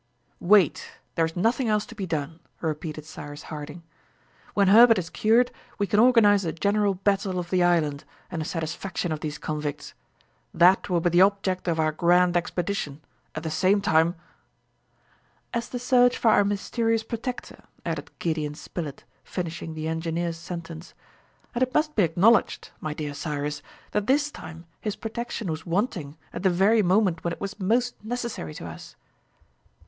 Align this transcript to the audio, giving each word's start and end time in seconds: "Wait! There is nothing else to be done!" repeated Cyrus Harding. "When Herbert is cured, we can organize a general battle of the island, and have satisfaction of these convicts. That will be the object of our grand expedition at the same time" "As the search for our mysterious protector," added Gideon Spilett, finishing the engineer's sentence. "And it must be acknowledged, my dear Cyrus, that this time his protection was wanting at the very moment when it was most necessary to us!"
"Wait! 0.39 0.93
There 1.13 1.25
is 1.25 1.35
nothing 1.35 1.67
else 1.69 1.85
to 1.85 1.93
be 1.93 2.07
done!" 2.07 2.39
repeated 2.59 3.05
Cyrus 3.05 3.43
Harding. 3.53 3.83
"When 4.55 4.69
Herbert 4.69 4.97
is 4.97 5.11
cured, 5.11 5.51
we 5.77 5.85
can 5.85 5.99
organize 5.99 6.43
a 6.43 6.51
general 6.51 6.95
battle 6.95 7.37
of 7.37 7.51
the 7.51 7.61
island, 7.61 8.03
and 8.31 8.41
have 8.41 8.49
satisfaction 8.49 9.11
of 9.11 9.19
these 9.19 9.37
convicts. 9.37 9.93
That 10.55 10.89
will 10.89 11.01
be 11.01 11.11
the 11.11 11.21
object 11.21 11.67
of 11.67 11.79
our 11.79 11.91
grand 11.91 12.35
expedition 12.35 12.99
at 13.35 13.43
the 13.43 13.51
same 13.51 13.79
time" 13.79 14.15
"As 15.53 15.69
the 15.69 15.77
search 15.77 16.17
for 16.17 16.29
our 16.29 16.43
mysterious 16.43 17.03
protector," 17.03 17.65
added 17.85 18.09
Gideon 18.17 18.55
Spilett, 18.55 19.03
finishing 19.23 19.75
the 19.75 19.87
engineer's 19.87 20.37
sentence. 20.37 20.95
"And 21.53 21.61
it 21.61 21.75
must 21.75 21.95
be 21.95 22.01
acknowledged, 22.01 22.71
my 22.79 22.95
dear 22.95 23.13
Cyrus, 23.13 23.61
that 23.91 24.07
this 24.07 24.31
time 24.31 24.65
his 24.79 24.95
protection 24.95 25.51
was 25.51 25.67
wanting 25.67 26.17
at 26.33 26.41
the 26.41 26.49
very 26.49 26.81
moment 26.81 27.23
when 27.23 27.33
it 27.33 27.39
was 27.39 27.59
most 27.59 28.03
necessary 28.03 28.55
to 28.55 28.65
us!" 28.65 28.95